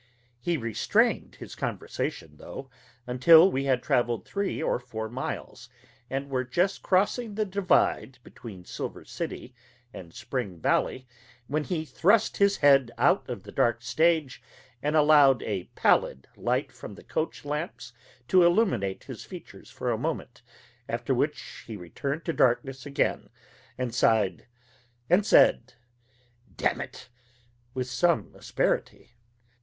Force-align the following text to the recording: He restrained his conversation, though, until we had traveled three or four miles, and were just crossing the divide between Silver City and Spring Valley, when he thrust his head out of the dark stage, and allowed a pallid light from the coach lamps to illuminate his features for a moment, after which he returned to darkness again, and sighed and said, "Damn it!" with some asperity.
He 0.39 0.57
restrained 0.57 1.35
his 1.35 1.53
conversation, 1.53 2.37
though, 2.37 2.71
until 3.05 3.51
we 3.51 3.65
had 3.65 3.83
traveled 3.83 4.25
three 4.25 4.59
or 4.59 4.79
four 4.79 5.09
miles, 5.09 5.69
and 6.09 6.31
were 6.31 6.43
just 6.43 6.81
crossing 6.81 7.35
the 7.35 7.45
divide 7.45 8.17
between 8.23 8.65
Silver 8.65 9.05
City 9.05 9.53
and 9.93 10.11
Spring 10.11 10.57
Valley, 10.59 11.05
when 11.45 11.63
he 11.65 11.85
thrust 11.85 12.37
his 12.37 12.57
head 12.65 12.89
out 12.97 13.29
of 13.29 13.43
the 13.43 13.51
dark 13.51 13.83
stage, 13.83 14.41
and 14.81 14.95
allowed 14.95 15.43
a 15.43 15.65
pallid 15.75 16.27
light 16.35 16.71
from 16.71 16.95
the 16.95 17.03
coach 17.03 17.45
lamps 17.45 17.93
to 18.27 18.43
illuminate 18.43 19.03
his 19.03 19.23
features 19.23 19.69
for 19.69 19.91
a 19.91 19.99
moment, 19.99 20.41
after 20.89 21.13
which 21.13 21.63
he 21.67 21.77
returned 21.77 22.25
to 22.25 22.33
darkness 22.33 22.87
again, 22.87 23.29
and 23.77 23.93
sighed 23.93 24.47
and 25.11 25.27
said, 25.27 25.75
"Damn 26.57 26.81
it!" 26.81 27.07
with 27.75 27.85
some 27.87 28.33
asperity. 28.33 29.11